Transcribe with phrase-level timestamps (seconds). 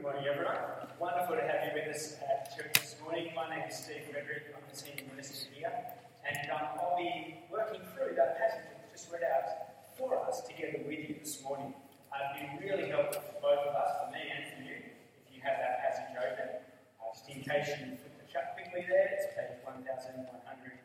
[0.00, 0.56] Good morning, everyone.
[0.96, 3.36] Wonderful to have you with us at church this morning.
[3.36, 4.48] My name is Steve Frederick.
[4.56, 5.68] I'm the senior minister here,
[6.24, 9.44] and um, I'll be working through that passage that just read out
[10.00, 11.76] for us together with you this morning.
[12.08, 14.88] Uh, it'd be really helpful for both of us, for me and for you,
[15.20, 16.64] if you have that passage open.
[16.96, 20.80] Uh, just in case you flip the shut quickly there, it's page 1154.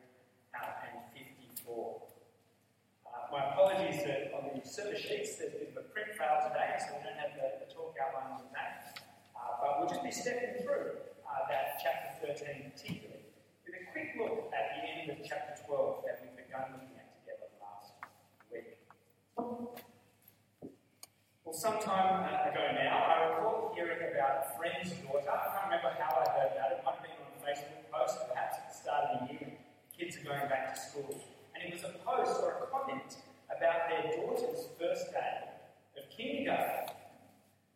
[3.07, 6.51] Uh, my apologies that on the service sheets there's a bit of a print fail
[6.51, 8.99] today, so we don't have the, the talk outline on that.
[9.45, 13.27] Uh, but we'll just be stepping through uh, that chapter 13 particularly
[13.67, 17.11] with a quick look at the end of chapter 12 that we've begun looking at
[17.19, 17.91] together last
[18.47, 18.79] week.
[21.43, 25.27] Well, some time uh, ago now, I recall hearing about a friend's daughter.
[25.27, 26.79] I can't remember how I heard about it.
[26.79, 29.55] It might have been on a Facebook post, perhaps at the start of the year
[29.97, 31.15] kids are going back to school
[31.55, 33.15] and it was a post or a comment
[33.47, 35.47] about their daughter's first day
[35.95, 36.91] of kindergarten.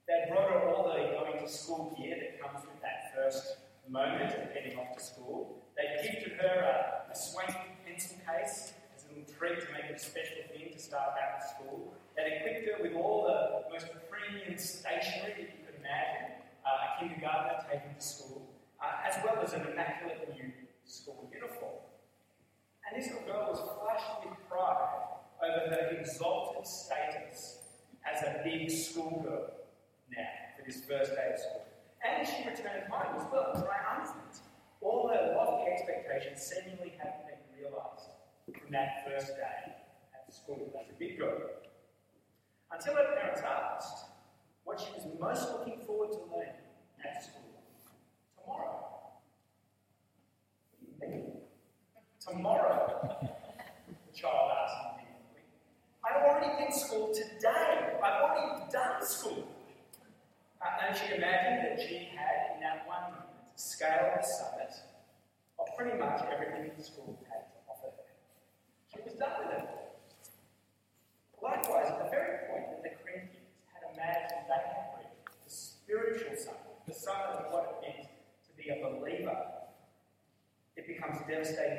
[0.08, 3.13] They brought her all the going to school gear that comes with that
[3.89, 5.65] moment of heading off to school.
[5.75, 9.97] They gifted her a, a swanky pencil case as a little treat to make it
[9.97, 11.93] a special thing to start back to school.
[12.15, 16.99] They equipped her with all the most premium stationery that you could imagine uh, a
[17.01, 18.45] kindergartner taking to school,
[18.77, 20.51] uh, as well as an immaculate new
[20.85, 21.81] school uniform.
[22.85, 27.59] And this little girl was flushed with pride over her exalted status
[28.05, 29.49] as a big schoolgirl
[30.11, 31.69] now for this first day of school.
[32.05, 34.39] And she returned home as well, triumphant.
[34.81, 39.75] All her lofty expectations seemingly hadn't been realised from that first day
[40.16, 41.38] at school as a big girl.
[42.72, 44.06] Until her parents asked
[44.64, 46.53] what she was most looking forward to learning
[47.03, 47.41] at school.
[48.45, 48.86] Tomorrow.
[52.19, 53.17] Tomorrow?
[53.89, 55.44] the child asked indignantly.
[56.06, 57.97] I've already been school today.
[58.03, 59.47] I've already done school.
[60.61, 64.75] Uh, and she imagined that she had, in that one moment, scaled the summit
[65.58, 68.08] of pretty much everything the school had to offer her.
[68.91, 69.69] She was done with it.
[71.41, 76.35] Likewise, at the very point that the Corinthians had imagined they had reached the spiritual
[76.35, 78.08] summit, the summit of what it meant
[78.44, 79.59] to be a believer,
[80.75, 80.88] it
[81.39, 81.78] becomes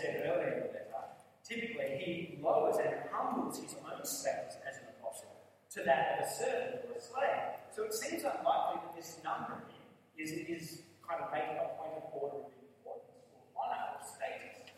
[0.00, 1.04] said earlier in the letter,
[1.44, 5.36] typically he lowers and humbles his own status as an apostle
[5.76, 7.60] to that of a servant or a slave.
[7.76, 9.68] So it seems unlikely that this numbering
[10.16, 14.72] is, is kind of making a point of order of importance or honour or status.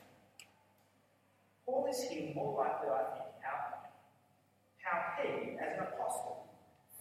[1.64, 3.94] Paul is here more likely, I think, outlining
[4.82, 6.50] how he, as an apostle,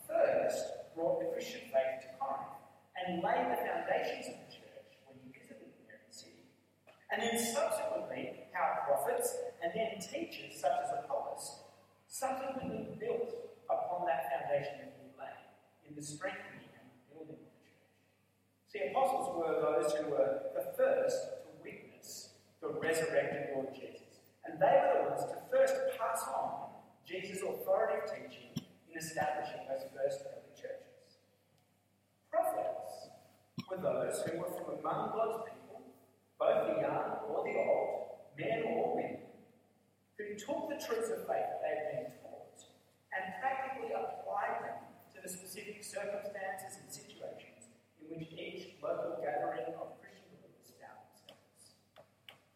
[0.06, 2.62] first brought the Christian faith to Corinth
[2.96, 6.46] and laid the foundations of the church when he visited the city.
[7.12, 11.60] And then subsequently, how prophets and then teachers such as Apollos
[12.08, 13.36] subsequently built
[13.70, 15.44] upon that foundation that he laid
[15.88, 17.88] in the strengthening and building of the church.
[18.72, 22.32] See, apostles were those who were the first to witness
[22.62, 24.24] the resurrected Lord Jesus.
[24.46, 26.72] And they were the ones to first pass on
[27.06, 28.56] Jesus' authoritative teaching
[28.92, 31.20] in establishing those first early churches.
[32.32, 33.12] Prophets
[33.70, 35.61] were those who were from among God's people,
[36.42, 39.22] both the young or the old, men or women,
[40.18, 42.58] who took the truths of faith they had been taught
[43.14, 44.82] and practically applied them
[45.14, 47.70] to the specific circumstances and situations
[48.02, 51.78] in which each local gathering of Christian believers found themselves.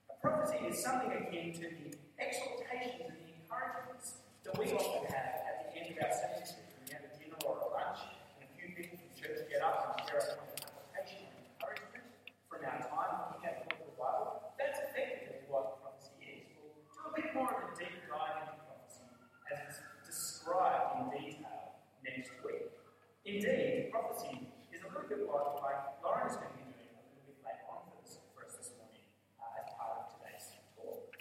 [0.09, 5.45] A prophecy is something akin to the exhortations and the encouragements that we often have
[5.45, 8.01] at the end of our service when we have a dinner or a lunch,
[8.41, 11.45] and a few people from church get up and share a point of application and
[11.53, 12.05] encouragement
[12.49, 14.31] from our time looking at the book of the Bible.
[14.57, 16.41] That's effectively what prophecy is.
[16.55, 19.05] We'll do a bit more of a deep dive into prophecy
[19.51, 21.75] as it's described in detail
[22.05, 22.71] next week.
[23.25, 27.01] Indeed, prophecy is a little bit like, like Lauren is going to be doing a
[27.01, 29.03] little bit later on for, this, for us this morning
[29.41, 30.45] uh, as part of today's
[30.77, 31.11] talk.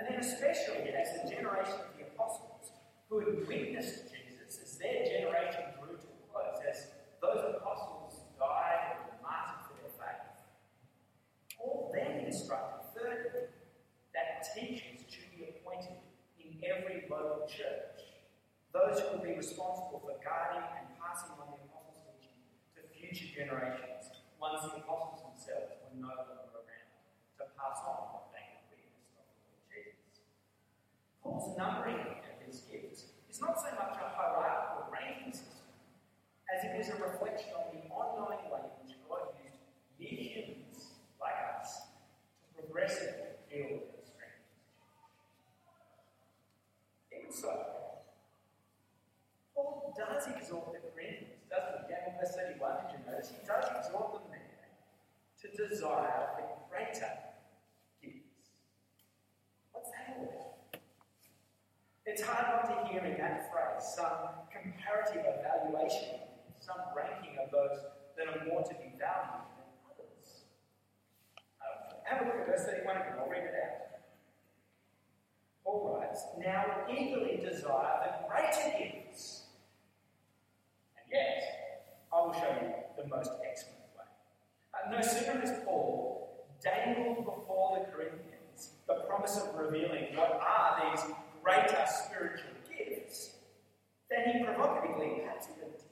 [0.00, 2.72] And then, especially as the generation of the apostles
[3.08, 6.88] who had witnessed Jesus as their generation grew to a close, as
[7.20, 10.24] those apostles died or were martyred for their faith,
[11.56, 13.52] Paul then instructed, thirdly,
[14.16, 16.00] that teachers should be appointed
[16.40, 18.04] in every local church.
[18.72, 22.36] Those who will be responsible for guarding and passing on the apostles' teaching
[22.74, 26.90] to future generations once the apostles themselves were no longer around
[27.38, 30.20] to pass on what they had witnessed of the Lord Jesus.
[31.22, 35.64] Paul's numbering of his gifts is not so much a hierarchical ranking system
[36.52, 39.56] as it is a reflection on the ongoing way in which God used
[39.96, 41.88] mere humans like us
[42.44, 44.44] to progressively build and strengthen
[47.08, 47.24] his.
[47.24, 47.56] Even so,
[49.56, 51.94] Paul does exhort the Corinthians, doesn't he?
[51.94, 53.32] Down in verse 31, did you notice?
[53.32, 54.44] He does exhort them there
[55.40, 57.12] to desire the greater
[58.04, 58.60] gifts.
[59.72, 60.80] What's that all about?
[62.04, 66.20] It's hard not to hear in that phrase some comparative evaluation,
[66.60, 67.76] some ranking of those
[68.34, 70.44] are more to be valued than others.
[72.04, 74.00] Have a look at verse 31 again, I'll read it out.
[75.64, 79.44] Paul writes, Now eagerly desire the greater gifts.
[80.96, 82.72] And yet, I will show you
[83.02, 84.04] the most excellent way.
[84.74, 88.34] Uh, no sooner has Paul dangled before the Corinthians
[88.86, 91.04] the promise of revealing what are these
[91.42, 93.30] greater spiritual gifts,
[94.10, 95.83] than he provocatively, even teasingly,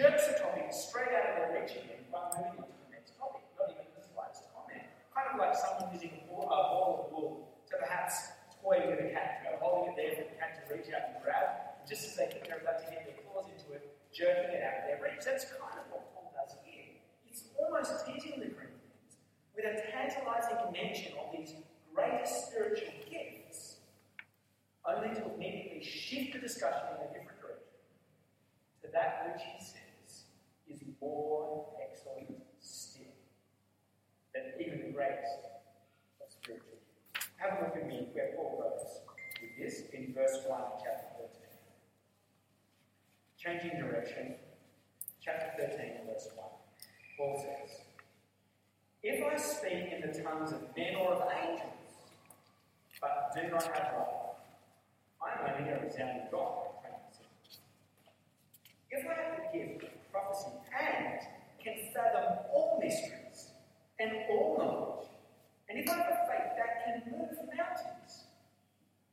[0.00, 3.12] jerks the topic straight out of their reach again by moving on to the next
[3.20, 4.80] topic, not even the slightest comment.
[5.12, 7.32] Kind of like someone using a ball, a ball of wool
[7.68, 8.32] to perhaps
[8.64, 11.04] toy with a cat, you know, holding it there for the cat to reach out
[11.12, 14.56] and grab, just as they think they're about to get their claws into it, jerking
[14.56, 15.20] it out of their reach.
[15.20, 16.96] That's kind of what Paul does here.
[17.28, 19.20] It's almost teasing the Corinthians
[19.52, 21.52] with a tantalizing mention of these
[21.92, 23.84] greater spiritual gifts,
[24.88, 27.68] only to immediately shift the discussion in a different direction
[28.80, 29.90] to that which he says
[30.70, 33.02] is more excellent still
[34.34, 35.50] than even the greatest
[36.22, 36.78] of spiritual
[37.12, 37.26] gifts.
[37.36, 39.00] Have a look at me where Paul goes
[39.42, 41.40] with this in verse 1 of chapter 13.
[43.38, 44.34] Changing direction,
[45.22, 46.46] chapter 13, verse 1.
[47.16, 47.80] Paul says,
[49.02, 49.36] If I
[50.00, 51.70] the tongues of men or of angels,
[53.00, 54.36] but do not have love,
[55.20, 56.70] I am only a resounding gong.
[58.90, 61.20] If I have the gift of prophecy and
[61.62, 63.52] can fathom all mysteries
[64.00, 65.06] and all knowledge,
[65.68, 68.26] and if I have a faith that can move mountains,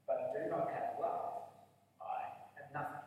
[0.08, 1.46] but do not have love,
[2.02, 3.06] I have nothing.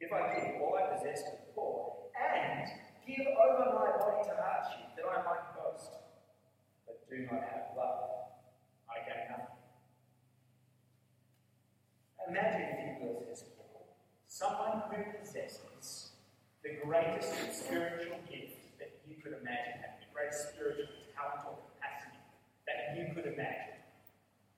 [0.00, 2.68] If I give all I possess to the poor and
[3.06, 5.96] give over my body to hardship that I might boast,
[6.84, 8.28] but do not have love,
[8.92, 9.56] I gain nothing.
[12.28, 13.24] Imagine, if you will,
[13.56, 13.88] Paul,
[14.28, 16.12] someone who possesses
[16.60, 22.20] the greatest spiritual gift that you could imagine having, the greatest spiritual talent or capacity
[22.68, 23.80] that you could imagine.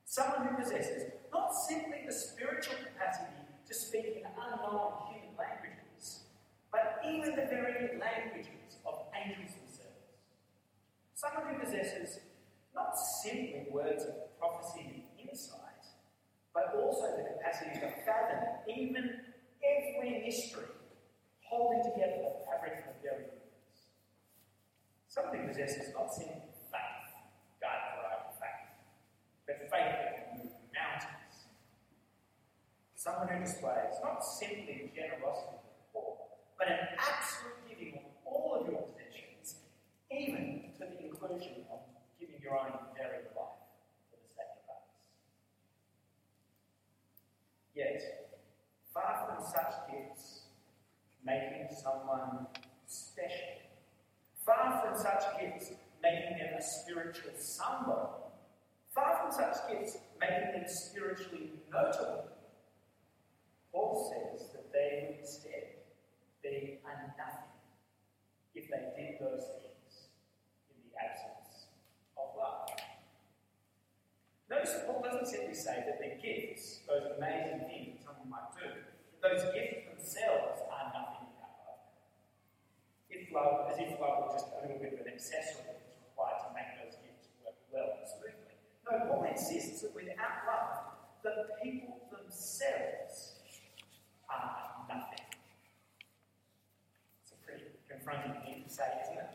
[0.03, 3.39] Someone who possesses not simply the spiritual capacity
[3.69, 6.27] to speak in unknown human languages,
[6.73, 10.11] but even the very languages of angels themselves.
[11.15, 12.19] Someone who possesses
[13.23, 15.83] simply words of prophecy and insight,
[16.53, 19.21] but also the capacity to fathom even
[19.63, 20.71] every mystery,
[21.41, 23.43] holding together the fabric of the very universe.
[25.19, 27.11] Who possesses not simply faith,
[27.59, 28.71] God provided faith,
[29.45, 31.35] but faith that can move mountains.
[32.95, 36.15] Someone who displays not simply generosity to the poor,
[36.57, 39.59] but an absolute giving of all of your possessions,
[40.11, 41.79] even to the inclusion of
[42.19, 43.59] giving your own very life
[44.11, 44.99] for the sake of others.
[47.75, 48.29] Yet,
[48.93, 50.43] far from such gifts
[51.23, 52.47] making someone
[52.87, 53.63] special,
[54.45, 55.71] far from such gifts
[56.01, 56.59] making them
[57.09, 58.11] a spiritual somebody,
[58.93, 62.25] far from such gifts making them spiritually notable,
[63.71, 65.69] Paul says that they would instead
[66.43, 66.79] be
[67.17, 67.51] nothing
[68.55, 70.09] if they did those things
[70.69, 71.69] in the absence
[72.17, 72.69] of love.
[74.49, 78.69] Notice Paul doesn't simply say that the gifts, those amazing things that someone might do,
[79.21, 81.83] those gifts themselves are nothing without love.
[83.09, 85.93] If love, as if love were just a little bit of an accessory that was
[86.01, 88.57] required to make those gifts work well and smoothly.
[88.89, 89.05] No,
[89.49, 93.39] Insists that without love, the people themselves
[94.29, 95.25] are nothing.
[97.23, 99.29] It's a pretty confronting thing to say, isn't it?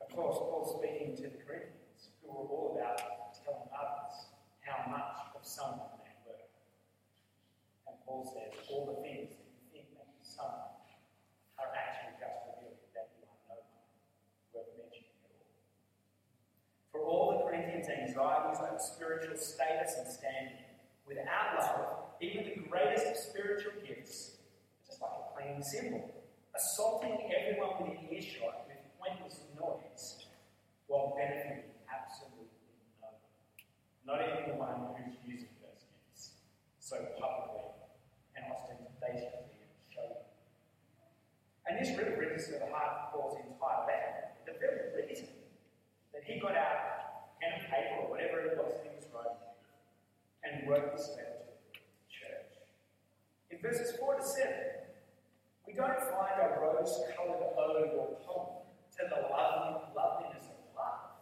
[0.00, 3.04] Of course, Paul's speaking to the Corinthians, who were all about
[3.44, 4.32] telling others
[4.64, 6.40] how much of someone they were.
[7.84, 10.72] And Paul says, all the things that you think make you someone
[11.60, 13.84] are actually just revealing that you are no one
[14.56, 15.52] worth mentioning at all.
[16.88, 17.74] For all the Corinthians'
[18.80, 20.64] spiritual status and standing,
[21.06, 26.10] without love, even the greatest of spiritual gifts are just like a plain cymbal,
[26.56, 30.26] assaulting everyone within earshot with pointless noise
[30.86, 32.48] while benefiting absolutely
[33.00, 33.20] no one.
[34.06, 36.38] Not even the one who's using those gifts
[36.80, 37.68] so publicly
[38.36, 40.24] and ostentatiously and showing.
[41.66, 44.12] And this really brings us to the heart of Paul's entire letter.
[44.44, 45.28] The very reason
[46.12, 49.44] that he got out pen and paper or whatever it was that he was writing
[50.64, 50.96] and letter
[52.08, 52.52] church.
[53.50, 54.52] In verses 4 to 7,
[55.66, 58.64] we don't find a rose coloured ode or poem
[58.96, 61.20] to the loveliness of love.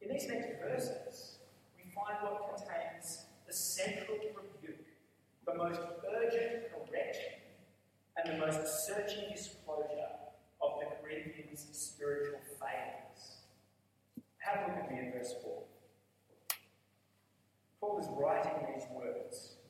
[0.00, 1.38] In these next verses,
[1.76, 4.86] we find what contains the central rebuke,
[5.46, 5.80] the most
[6.14, 7.40] urgent correction,
[8.16, 10.14] and the most searching disclosure
[10.60, 13.42] of the Corinthians' spiritual failings.
[14.38, 15.62] Have a look at me in verse 4.
[17.86, 19.62] Paul is writing these words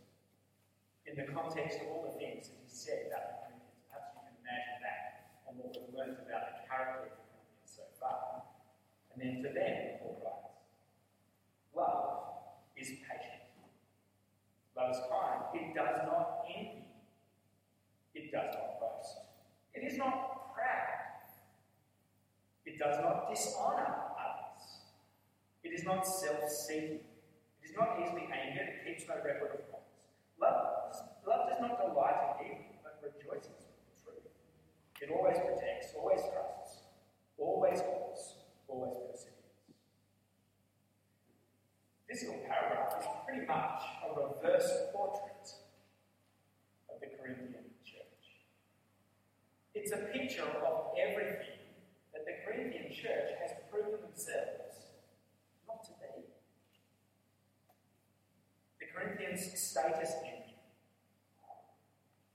[1.04, 3.76] in the context of all the things that he said about the Corinthians.
[3.92, 5.04] Perhaps you can imagine that
[5.44, 8.40] and what we've learned about the character of the Corinthians so far.
[9.12, 10.56] And then to them, Paul writes,
[11.76, 13.52] Love is patient.
[14.72, 15.52] Love is kind.
[15.52, 16.88] It does not envy.
[18.16, 19.28] It does not boast.
[19.76, 21.20] It is not proud.
[22.64, 24.88] It does not dishonor others.
[25.60, 27.05] It is not self seeking.
[27.76, 28.72] Not easily angered.
[28.72, 29.92] It keeps no record of wrongs.
[30.40, 30.96] Love,
[31.28, 34.32] love does not delight in evil, but rejoices with the truth.
[35.04, 36.88] It always protects, always trusts,
[37.36, 39.36] always hopes, always perseveres.
[42.08, 45.44] This little paragraph is pretty much a reverse portrait
[46.88, 48.24] of the Corinthian church.
[49.74, 51.60] It's a picture of everything
[52.14, 54.96] that the Corinthian church has proven themselves
[55.68, 56.24] not to be.
[58.80, 60.56] The Corinthians' status envy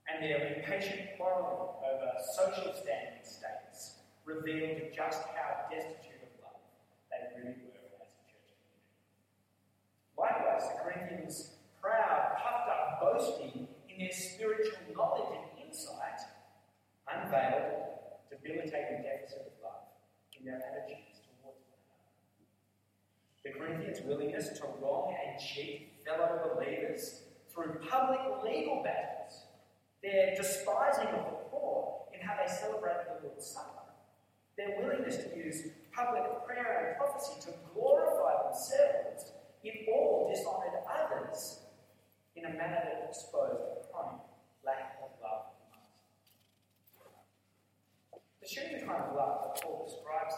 [0.06, 6.62] and their impatient quarreling over social standing status revealed just how destitute of love
[7.10, 8.94] they really were as a church community.
[10.14, 16.22] Likewise, the Corinthians' proud, puffed up boasting in their spiritual knowledge and insight
[17.10, 19.90] unveiled debilitating deficit of love
[20.38, 22.14] in their attitudes towards one another.
[23.42, 29.46] The Corinthians' willingness to wrong and cheat fellow believers through public legal battles,
[30.02, 33.92] their despising of the poor in how they celebrate the Lord's Supper,
[34.56, 39.32] their willingness to use public prayer and prophecy to glorify themselves
[39.64, 41.60] in all dishonoured others
[42.36, 44.20] in a manner that exposed the chronic
[44.64, 45.46] lack of love.
[48.40, 50.34] The genuine kind of love that Paul describes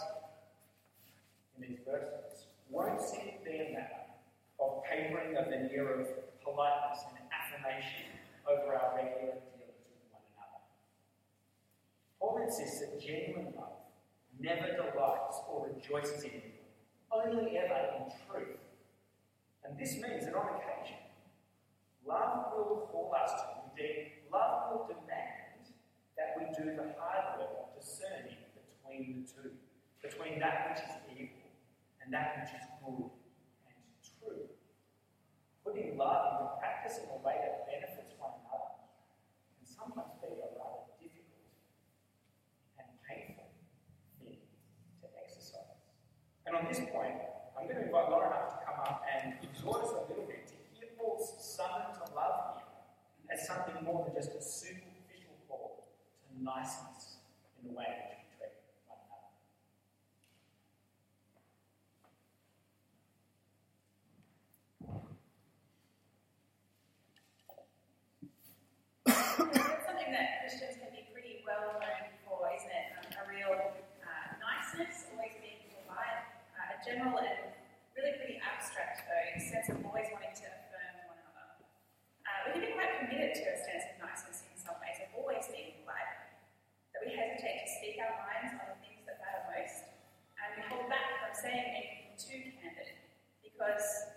[1.56, 4.03] in these verses won't simply be a matter
[4.64, 6.08] of papering of the veneer of
[6.40, 8.16] politeness and affirmation
[8.48, 10.64] over our regular dealings with one another.
[12.20, 13.84] Paul insists that genuine love
[14.40, 16.64] never delights or rejoices in evil,
[17.12, 18.60] only ever in truth.
[19.64, 21.00] And this means that on occasion,
[22.06, 25.64] love will call us to, indeed, love will demand
[26.16, 29.50] that we do the hard work of discerning between the two,
[30.02, 31.48] between that which is evil
[32.04, 33.23] and that which is good
[35.74, 38.78] living love and practice in a way that benefits one another
[39.58, 41.50] can sometimes be a rather difficult
[42.78, 43.50] and painful
[44.22, 44.38] thing
[45.02, 45.82] to exercise.
[46.46, 47.18] And on this point,
[47.58, 50.46] I'm going to invite Lauren up to come up and exhort us a little bit
[50.46, 55.82] to hear Paul's summon to love here as something more than just a superficial call
[55.82, 57.18] to niceness
[57.58, 58.13] in the way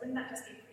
[0.08, 0.67] wouldn't that just be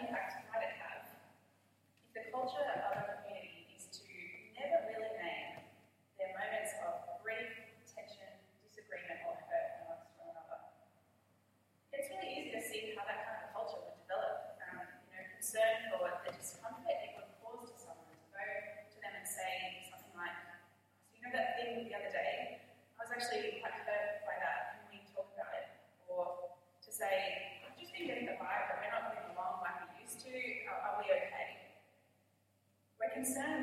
[0.00, 1.04] impact can it have?
[2.14, 2.75] If the culture
[33.26, 33.55] said.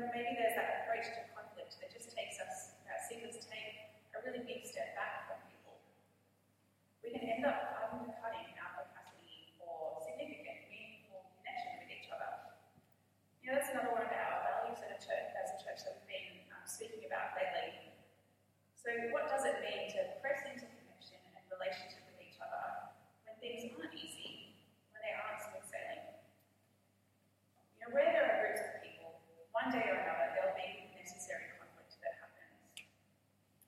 [0.00, 4.24] Maybe there's that approach to conflict that just takes us, that sees us take a
[4.24, 5.76] really big step back from people.
[7.04, 12.56] We can end up undercutting our capacity for significant, meaningful connection with each other.
[13.44, 16.00] You know, that's another one of our values at a church, as a church that
[16.00, 17.92] we've been um, speaking about lately.
[18.80, 22.96] So, what does it mean to press into connection and relationship with each other
[23.28, 24.56] when things aren't easy,
[24.94, 26.16] when they aren't smooth sailing?
[27.76, 28.92] You know, where there are groups of people,
[29.52, 32.56] one day or another there'll be necessary conflict that happens.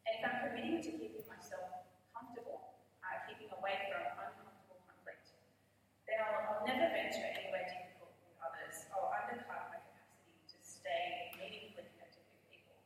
[0.08, 1.84] And if I'm committing to keeping myself
[2.16, 5.36] comfortable, uh, keeping away from uncomfortable conflict,
[6.08, 8.88] then I'll, I'll never venture anywhere difficult with others.
[8.96, 12.80] I'll undercut my capacity to stay meaningfully connected with people.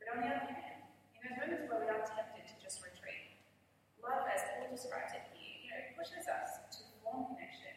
[0.00, 3.36] But on the other hand, in those moments where we are tempted to just retreat,
[4.00, 7.76] love, as Paul describes it here, you know, pushes us to form connection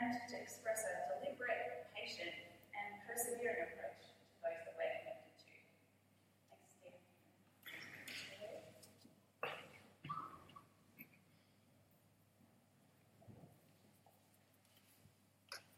[0.00, 2.32] and to express a deliberate, patient,
[2.72, 5.52] and persevering approach to those that we're connected to.
[6.48, 6.96] Thanks, Steve.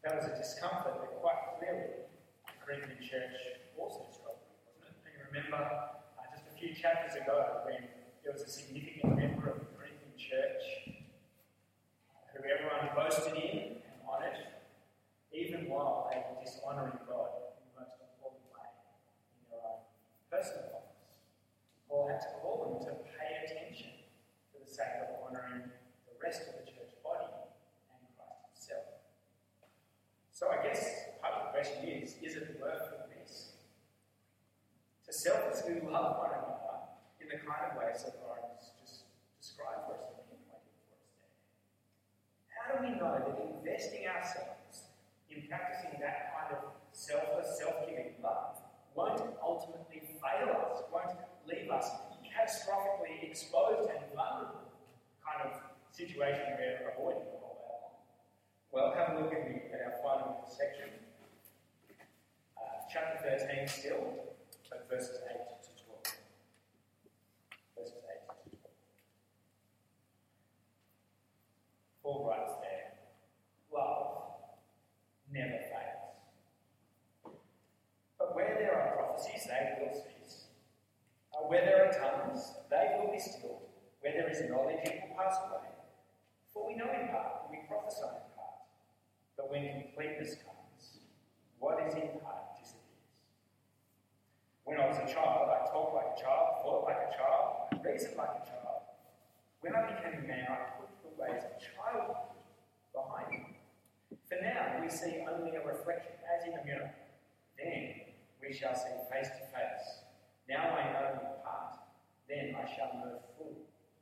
[0.07, 2.07] That was a discomfort that quite clearly
[2.47, 3.35] the Corinthian church
[3.75, 5.03] also struggled with, wasn't it?
[5.03, 7.91] And you remember uh, just a few chapters ago when
[8.23, 10.63] there was a significant member of the Corinthian church
[12.31, 13.72] who everyone boasted in
[15.73, 19.81] while they were dishonouring God in the most important way in their own
[20.29, 21.01] personal lives.
[21.89, 24.05] Paul had to call them to pay attention
[24.53, 25.65] for the sake of honouring
[26.05, 29.01] the rest of the church body and Christ himself.
[30.29, 33.57] So I guess part of the question is, is it worth the risk?
[35.09, 39.09] To selflessly love one another in the kind of ways that has just
[39.41, 41.33] described for us and pinpointed for us there.
[42.53, 44.92] How do we know that investing ourselves
[45.35, 48.57] in practicing that kind of selfless, self-giving love
[48.95, 51.17] won't ultimately fail us, won't
[51.47, 51.89] leave us
[52.21, 54.69] catastrophically exposed and vulnerable
[55.23, 55.59] kind of
[55.91, 57.81] situation we're avoiding the whole way?
[58.71, 60.89] Well, have a look at me at our final section.
[62.57, 64.13] Uh, chapter 13 still,
[64.69, 66.03] but verses 8 to 12.
[67.77, 68.73] Verses 8 to 12.
[72.03, 72.42] Paul writes there, love
[75.33, 76.13] never fails.
[78.19, 80.45] But where there are prophecies, they will cease.
[81.33, 83.65] Uh, where there are tongues, they will be stilled.
[84.01, 85.73] Where there is knowledge, it will pass away.
[86.53, 88.61] For we know in part, and we prophesy in part.
[89.35, 91.01] But when completeness comes,
[91.57, 93.09] what is in part disappears.
[94.65, 98.17] When I was a child, I talked like a child, thought like a child, reasoned
[98.21, 98.85] like a child.
[99.61, 100.92] When I became a man, I put
[104.33, 106.89] For now, we see only a reflection, as in a mirror.
[107.57, 107.93] Then
[108.41, 110.01] we shall see face to face.
[110.49, 111.77] Now I know in part,
[112.27, 113.53] then I shall know full,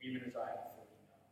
[0.02, 1.28] even as I am fully known.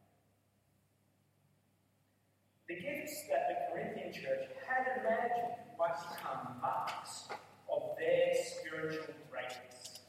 [2.67, 7.29] The gifts that the Corinthian church had imagined might become marks
[7.71, 10.03] of their spiritual greatness.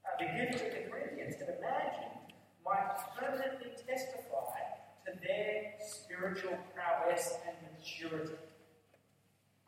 [0.00, 2.32] Uh, the gifts that the Corinthians had imagined
[2.64, 4.64] might permanently testify
[5.04, 7.53] to their spiritual prowess and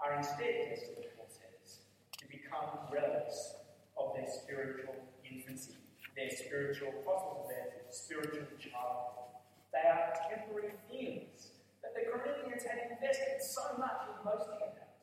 [0.00, 1.84] are instead destined, Paul says,
[2.18, 3.56] to become relics
[3.98, 5.76] of their spiritual infancy,
[6.16, 9.36] their spiritual fossils, their spiritual childhood.
[9.72, 11.52] They are temporary things
[11.82, 14.96] that the Corinthians had invested so much in boasting about.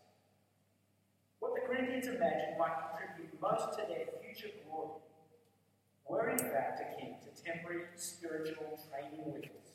[1.39, 5.03] What the Corinthians imagined might contribute most to their future glory
[6.09, 9.73] were in fact akin to temporary spiritual training wheels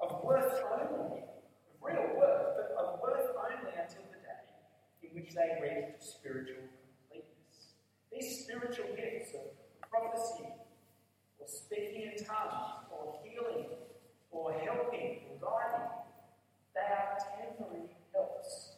[0.00, 4.42] of worth only, of real worth, but of worth only until the day
[5.30, 6.66] which they reached spiritual
[7.06, 7.78] completeness.
[8.10, 9.54] These spiritual gifts of
[9.88, 10.50] prophecy,
[11.38, 13.66] or speaking in tongues, or healing,
[14.30, 15.86] or helping, or guiding,
[16.74, 18.74] they are temporary helps.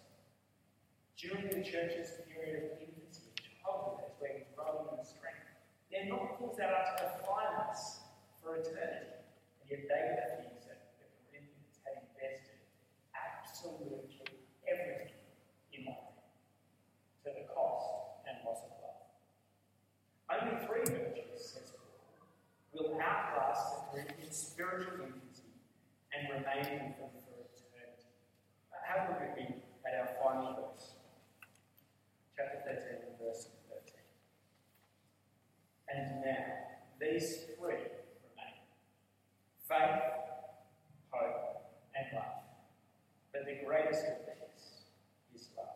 [1.16, 5.56] During the church's period of infancy and childhood, as we're growing in strength,
[5.88, 8.00] they're not things that are to define us
[8.42, 9.24] for eternity,
[9.62, 12.60] and yet they were the things that the Corinthians had invested
[13.16, 14.20] absolutely
[14.68, 15.16] everything
[15.72, 16.12] in life
[17.24, 17.86] to the cost
[18.26, 19.06] and loss of love.
[20.26, 22.18] Only three virtues, says Paul,
[22.74, 25.54] will outlast the Corinthians' spiritual infancy
[26.12, 28.10] and remain with them for eternity.
[28.74, 30.94] Uh, Have a look at me at our final verse,
[32.36, 33.94] chapter 13, verse 13.
[35.88, 36.44] And now,
[37.00, 37.86] these three
[38.26, 38.58] remain
[39.68, 40.02] faith,
[41.10, 42.42] hope, and love.
[43.32, 44.84] But the greatest of these
[45.34, 45.66] is love.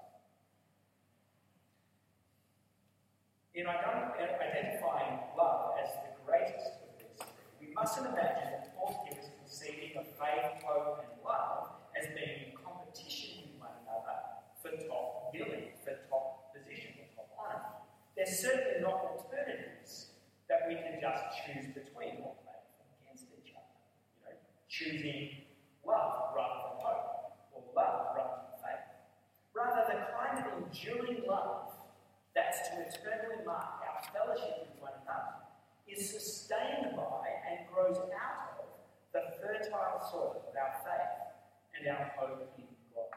[3.55, 9.07] In ident- identifying love as the greatest of these three, we mustn't imagine that Paul
[9.09, 14.44] here is conceiving of faith, hope, and love as being in competition with one another
[14.61, 17.64] for top billing, for top position, for top honor.
[18.14, 20.12] They're certainly not alternatives
[20.48, 22.61] that we can just choose between or play
[23.00, 23.72] against each other.
[24.20, 24.37] You know,
[24.68, 25.48] choosing
[25.81, 28.85] love rather than hope, or love rather than faith.
[29.57, 31.72] Rather, the kind of enduring love
[32.35, 35.40] that's to eternally mark our fellowship with one another
[35.96, 38.68] is sustained by and grows out of
[39.12, 41.16] the fertile soil of our faith
[41.76, 43.16] and our hope in God.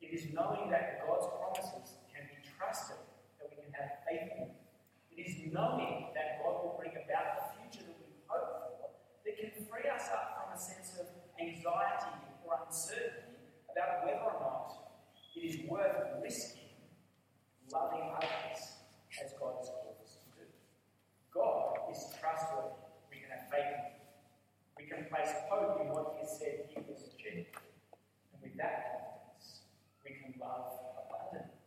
[0.00, 3.00] It is knowing that God's promises can be trusted,
[3.40, 4.48] that we can have faith in.
[5.16, 8.90] It is knowing that God will bring about the future that we hope for
[9.24, 11.06] that can free us up from a sense of
[11.40, 13.40] anxiety or uncertainty
[13.72, 14.72] about whether or not
[15.36, 16.60] it is worth risking
[17.72, 18.82] loving others
[19.22, 20.46] as God has called us to do.
[21.30, 22.74] God is trustworthy.
[23.10, 24.06] We can have faith in Him.
[24.74, 27.46] We can place hope in what He has said He will achieve.
[28.34, 29.70] And with that confidence,
[30.02, 31.62] we can love abundantly.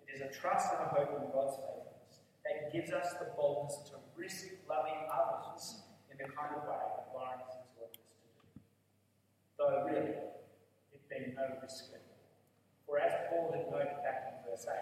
[0.00, 3.84] It is a trust and a hope in God's faithfulness that gives us the boldness
[3.92, 8.28] to risk loving others in the kind of way that Lauren has taught us to
[8.32, 8.60] do.
[9.58, 10.16] Though really,
[10.94, 12.14] it being no risk at all.
[12.86, 14.78] For as Paul had noted back in verse 8,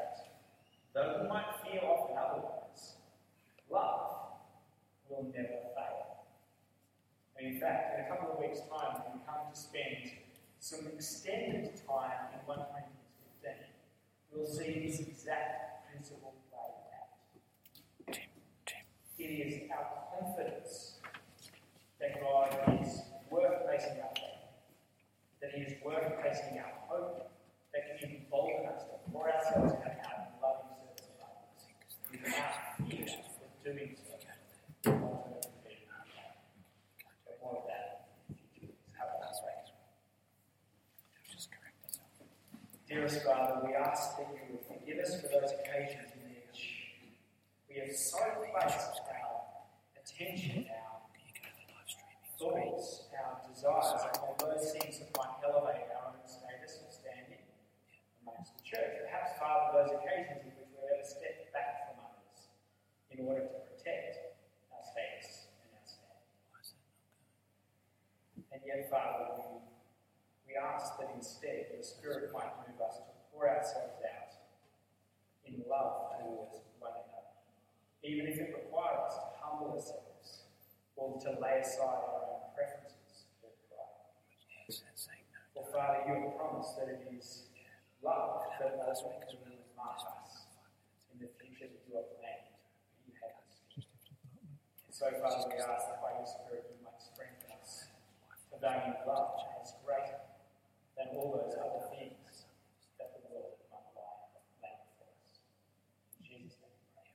[0.92, 2.96] though we might feel often otherwise,
[3.70, 4.36] love
[5.08, 6.28] will never fail.
[7.38, 10.12] And in fact, in a couple of weeks' time, when we come to spend
[10.60, 13.08] some extended time in 1 Corinthians
[13.40, 13.54] 15,
[14.32, 18.18] we'll see this exact principle played out.
[19.32, 21.00] It is our confidence
[21.98, 22.52] that God
[22.84, 24.44] is worth placing our faith,
[25.40, 27.32] that He is worth placing our hope,
[27.72, 31.64] that can embolden us to pour ourselves out in loving service of others
[32.12, 34.12] without fear of doing so.
[34.92, 35.88] ultimately being
[37.24, 38.76] But more of that in the future.
[39.00, 39.56] Have a nice way.
[42.86, 46.60] Dearest Father, we ask that you would forgive us for those occasions in which
[47.70, 48.18] we have so
[48.52, 49.01] placed
[50.22, 51.02] attention, our
[52.38, 57.42] thoughts, our desires upon those things that might elevate our own status or standing
[58.22, 59.02] amongst the church.
[59.02, 62.46] Perhaps, Father, those occasions in which we've ever stepped back from others
[63.10, 64.38] in order to protect
[64.70, 66.22] our status and our standing.
[68.54, 69.58] And yet, Father, we,
[70.46, 74.38] we ask that instead your Spirit might move us to pour ourselves out
[75.42, 77.34] in love towards one another,
[78.06, 80.11] even if it requires us to humble ourselves
[80.96, 84.70] or to lay aside our own preferences for pride.
[85.54, 87.48] For Father, you have promised that it is
[88.02, 90.46] love that ultimately will mark us
[91.14, 92.50] in the future that you have planned,
[93.06, 93.54] you have us.
[93.76, 97.88] And so, Father, we ask that by your Spirit you might strengthen us
[98.50, 100.20] to value love as greater
[100.96, 102.44] than all those other things
[102.98, 104.28] that the world might lie
[104.62, 105.40] lay before us.
[106.18, 107.10] In Jesus' name we pray.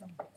[0.00, 0.29] Some, some, some.